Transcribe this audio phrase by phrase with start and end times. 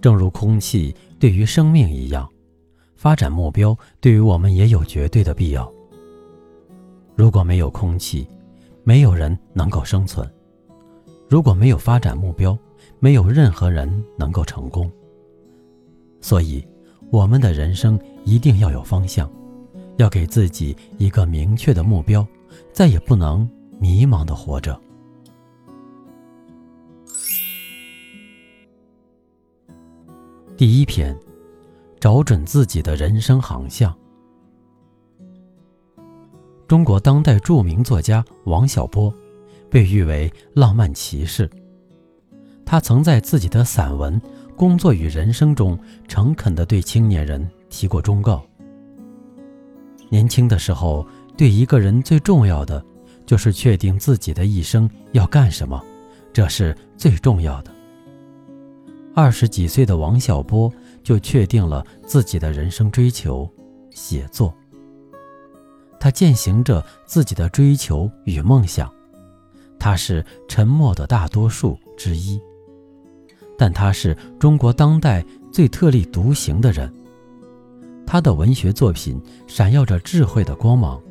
[0.00, 2.28] 正如空气对于生命一样，
[2.96, 5.70] 发展目标对于我们也有绝对的必要。
[7.16, 8.26] 如果没有空气，
[8.84, 10.24] 没有人能够生存；
[11.28, 12.56] 如果没有发展目标，
[13.00, 14.90] 没有任何人能够成功。
[16.20, 16.64] 所以，
[17.10, 19.30] 我们的人生一定要有方向，
[19.96, 22.26] 要给自己一个明确的目标，
[22.72, 23.48] 再也不能
[23.80, 24.80] 迷茫的活着。
[30.58, 31.16] 第一篇，
[32.00, 33.96] 找准自己的人生航向。
[36.66, 39.14] 中国当代著名作家王小波，
[39.70, 41.48] 被誉为浪漫骑士。
[42.66, 44.20] 他曾在自己的散文
[44.56, 45.78] 《工作与人生》中，
[46.08, 48.44] 诚恳地对青年人提过忠告：
[50.08, 51.06] 年轻的时候，
[51.36, 52.84] 对一个人最重要的，
[53.24, 55.80] 就是确定自己的一生要干什么，
[56.32, 57.77] 这是最重要的。
[59.20, 63.52] 二十几岁的王小波就确定了自己的人生追求——
[63.90, 64.54] 写作。
[65.98, 68.88] 他践行着自己的追求与梦想，
[69.76, 72.40] 他是沉默的大多数之一，
[73.58, 76.88] 但他是中国当代最特立独行的人。
[78.06, 81.02] 他的文学作品闪耀着智慧的光芒。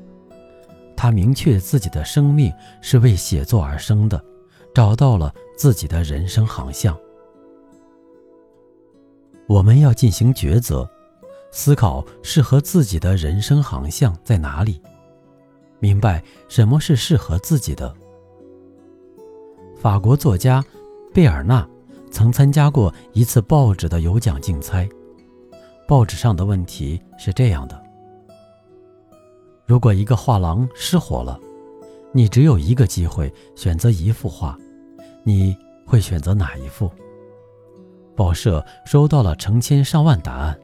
[0.96, 4.24] 他明确自己的生命是为写作而生的，
[4.74, 6.98] 找到了自己的人生航向。
[9.48, 10.90] 我们要进行抉择，
[11.52, 14.82] 思考适合自己的人生航向在哪里，
[15.80, 17.94] 明白什么是适合自己的。
[19.80, 20.64] 法国作家
[21.14, 21.66] 贝尔纳
[22.12, 24.88] 曾参加过一次报纸的有奖竞猜，
[25.88, 27.82] 报纸上的问题是这样的：
[29.66, 31.40] 如果一个画廊失火了，
[32.12, 34.58] 你只有一个机会选择一幅画，
[35.24, 35.56] 你
[35.86, 36.92] 会选择哪一幅？
[38.18, 40.60] 报社收到了成千上万答案，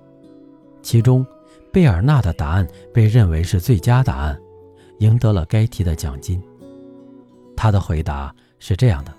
[0.81, 1.23] 其中，
[1.71, 4.37] 贝尔纳的答案被认为是最佳答案，
[4.97, 6.41] 赢得了该题的奖金。
[7.55, 9.13] 他的回答是这样的：“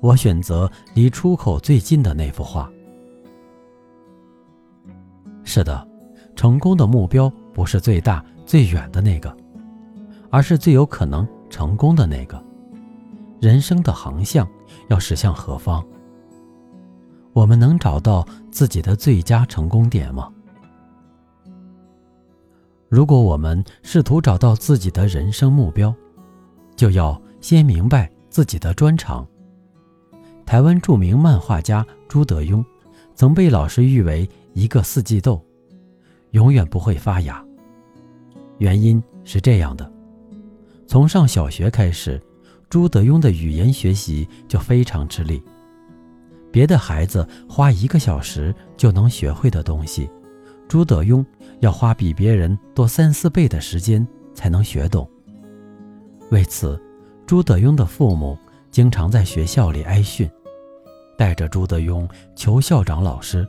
[0.00, 2.72] 我选择离出口最近的那幅画。”
[5.44, 5.86] 是的，
[6.34, 9.36] 成功的目标不是最大最远的那个，
[10.30, 12.42] 而是最有可能成功的那个。
[13.38, 14.48] 人生的航向
[14.88, 15.84] 要驶向何方？
[17.32, 20.30] 我们能找到自己的最佳成功点吗？
[22.88, 25.94] 如果我们试图找到自己的人生目标，
[26.76, 29.26] 就要先明白自己的专长。
[30.44, 32.62] 台湾著名漫画家朱德庸
[33.14, 35.42] 曾被老师誉为一个四季豆，
[36.32, 37.42] 永远不会发芽。
[38.58, 39.90] 原因是这样的：
[40.86, 42.22] 从上小学开始，
[42.68, 45.42] 朱德庸的语言学习就非常吃力。
[46.52, 50.08] 别的孩子花一个小时就能学会的东西，
[50.68, 51.24] 朱德庸
[51.60, 55.08] 要花比别人多三四倍的时间才能学懂。
[56.30, 56.78] 为此，
[57.26, 58.38] 朱德庸的父母
[58.70, 60.30] 经常在学校里挨训，
[61.16, 63.48] 带着朱德庸求校长老师，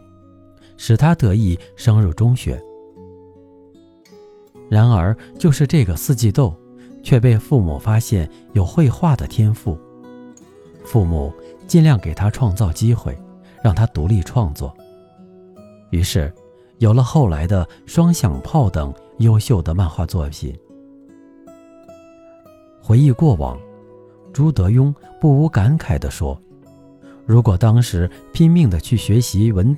[0.78, 2.62] 使他得以升入中学。
[4.70, 6.56] 然而，就是这个四季豆，
[7.04, 9.78] 却被父母发现有绘画的天赋，
[10.86, 11.34] 父母。
[11.74, 13.18] 尽量给他创造机会，
[13.64, 14.72] 让他独立创作。
[15.90, 16.32] 于是，
[16.78, 20.56] 有了后来的《双响炮》等优秀的漫画作品。
[22.80, 23.60] 回忆过往，
[24.32, 26.40] 朱德庸不无感慨地说
[27.26, 29.76] ：“如果当时拼命地去学习文，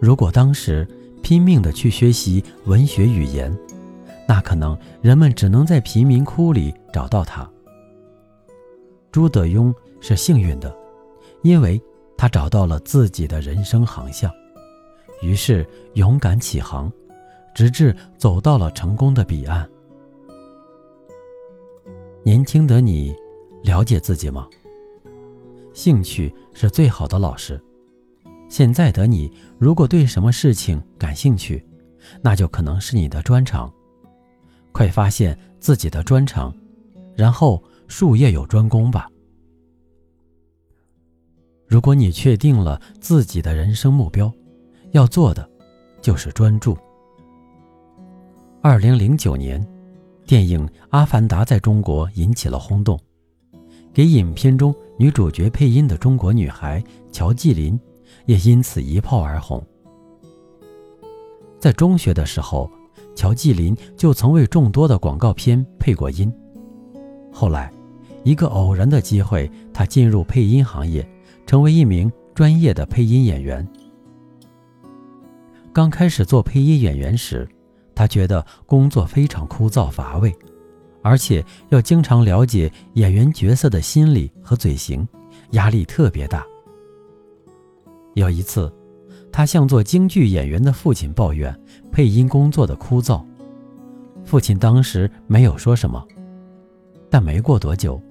[0.00, 0.86] 如果当时
[1.22, 3.52] 拼命地去学习文学语言，
[4.28, 7.44] 那可能人们只能在贫民窟里找到他。”
[9.14, 10.76] 朱德庸是幸运的，
[11.42, 11.80] 因为
[12.16, 14.28] 他找到了自己的人生航向，
[15.22, 16.92] 于是勇敢起航，
[17.54, 19.70] 直至走到了成功的彼岸。
[22.24, 23.14] 年轻的你，
[23.62, 24.48] 了解自己吗？
[25.72, 27.62] 兴趣是最好的老师。
[28.48, 29.30] 现在的你，
[29.60, 31.64] 如果对什么事情感兴趣，
[32.20, 33.72] 那就可能是你的专长。
[34.72, 36.52] 快发现自己的专长，
[37.14, 37.62] 然后。
[37.88, 39.08] 术业有专攻吧。
[41.66, 44.32] 如果你确定了自己的人生目标，
[44.92, 45.48] 要做的
[46.00, 46.76] 就是专注。
[48.62, 49.66] 二零零九年，
[50.26, 52.98] 电影《阿凡达》在中国引起了轰动，
[53.92, 57.78] 给影片中女主角配音的中国女孩乔季林
[58.26, 59.62] 也因此一炮而红。
[61.58, 62.70] 在中学的时候，
[63.16, 66.32] 乔季林就曾为众多的广告片配过音。
[67.36, 67.68] 后来，
[68.22, 71.04] 一个偶然的机会，他进入配音行业，
[71.44, 73.66] 成为一名专业的配音演员。
[75.72, 77.46] 刚开始做配音演员时，
[77.92, 80.32] 他觉得工作非常枯燥乏味，
[81.02, 85.06] 而且要经常了解演员角色的心理和嘴型，
[85.50, 86.46] 压力特别大。
[88.14, 88.72] 有一次，
[89.32, 91.52] 他向做京剧演员的父亲抱怨
[91.90, 93.24] 配音工作的枯燥，
[94.24, 96.06] 父亲当时没有说什么。
[97.14, 98.02] 但没过多久，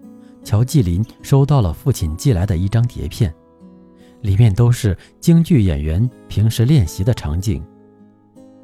[0.45, 3.35] 乔继林收到了父亲寄来的一张碟片，
[4.21, 7.61] 里面都是京剧演员平时练习的场景，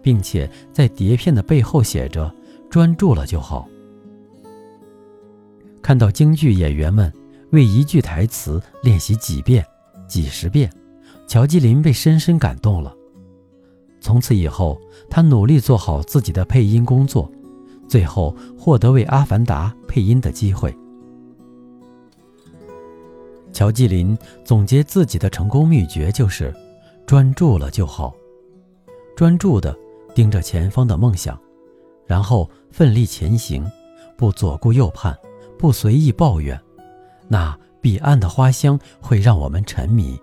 [0.02, 2.34] 并且在碟片的背后写着
[2.72, 3.68] “专注了就好”。
[5.84, 7.12] 看到京剧演员们
[7.52, 9.66] 为一句台词练习几遍、
[10.08, 10.72] 几十遍，
[11.28, 12.96] 乔继林被深深感动了。
[14.00, 17.30] 从此以后，他努力做好自己的配音工作。
[17.90, 20.74] 最后获得为《阿凡达》配音的机会。
[23.52, 24.16] 乔季林
[24.46, 26.54] 总结自己的成功秘诀就是：
[27.06, 28.14] 专注了就好，
[29.16, 29.76] 专注的
[30.14, 31.38] 盯着前方的梦想，
[32.06, 33.66] 然后奋力前行，
[34.16, 35.18] 不左顾右盼，
[35.58, 36.58] 不随意抱怨，
[37.28, 40.18] 那彼岸的花香会让我们沉迷。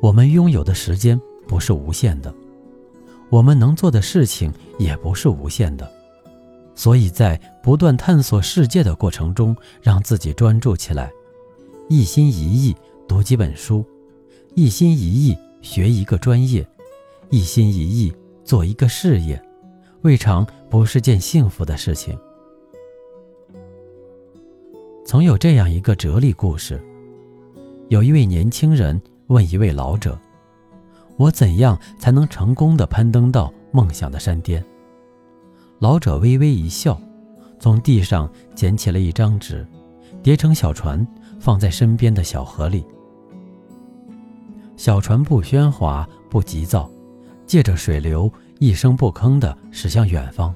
[0.00, 2.32] 我们拥有的时间不是无限的。
[3.30, 5.90] 我们能做的事情也不是无限的，
[6.74, 11.12] 所以在不断探索世界的过程中，让自己专注起来，
[11.88, 12.74] 一心一意
[13.06, 13.84] 读几本书，
[14.54, 16.66] 一心一意学一个专业，
[17.28, 18.14] 一心一意
[18.44, 19.40] 做一个事业，
[20.00, 22.18] 未尝不是件幸福的事情。
[25.04, 26.82] 曾有这样一个哲理故事：
[27.88, 30.18] 有一位年轻人问一位老者。
[31.18, 34.64] 我怎样才能成功的攀登到梦想的山巅？
[35.80, 36.98] 老者微微一笑，
[37.58, 39.66] 从地上捡起了一张纸，
[40.22, 41.04] 叠成小船，
[41.40, 42.84] 放在身边的小河里。
[44.76, 46.88] 小船不喧哗，不急躁，
[47.46, 50.54] 借着水流，一声不吭地驶向远方。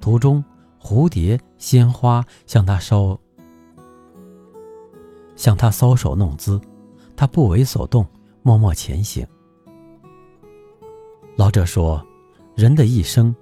[0.00, 0.42] 途中，
[0.80, 3.18] 蝴蝶、鲜花向他搔，
[5.36, 6.58] 向他搔首弄姿，
[7.14, 8.06] 他不为所动。
[8.46, 9.26] 默默前行。
[11.34, 12.00] 老者说
[12.54, 13.34] ：“人的一生，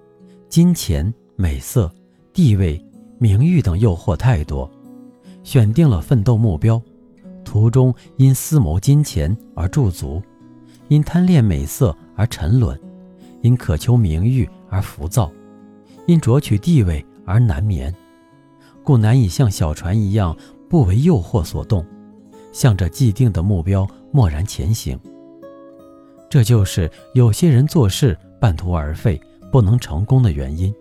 [0.48, 1.92] 金钱、美色、
[2.32, 2.82] 地位、
[3.18, 4.66] 名誉等诱惑太多，
[5.42, 6.80] 选定了奋斗目标，
[7.44, 10.22] 途中因思谋金钱而驻足，
[10.88, 12.80] 因贪恋美色而沉沦，
[13.42, 15.30] 因渴求名誉而浮躁，
[16.06, 17.94] 因夺取地位而难眠，
[18.82, 20.34] 故难以像小船一样
[20.66, 21.84] 不为诱惑所动。”
[22.52, 23.84] 向着既定的目标
[24.14, 24.96] 默然前行。
[26.30, 29.20] 这就是有些人做事半途而废、
[29.50, 30.72] 不能成功的原因。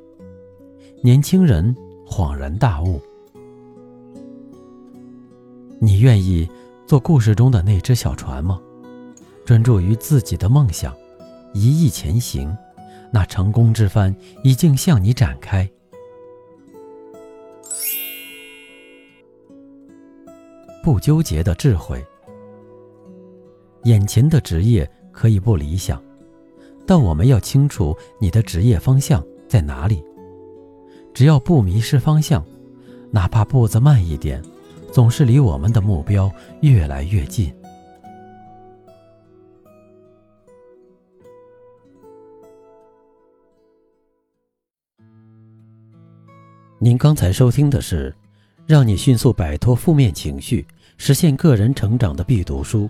[1.01, 1.75] 年轻人
[2.06, 3.01] 恍然大悟：
[5.80, 6.47] 你愿意
[6.86, 8.62] 做故事中的那只小船吗？
[9.43, 10.96] 专注于自己的梦想，
[11.55, 12.55] 一意前行，
[13.12, 15.67] 那成功之帆已经向你展开。
[20.84, 22.05] 不纠结的智慧。
[23.83, 26.01] 眼前的职业可以不理想，
[26.85, 30.03] 但我们要清楚你的职业方向在哪里。
[31.13, 32.43] 只要不迷失方向，
[33.11, 34.41] 哪怕步子慢一点，
[34.91, 37.53] 总是离我们的目标越来越近。
[46.79, 48.13] 您刚才收听的是。
[48.65, 52.89] 让你迅速摆脱负面情绪，实现个人成长的必读书。